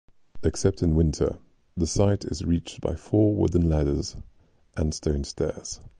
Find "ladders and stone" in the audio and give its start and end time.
3.69-5.23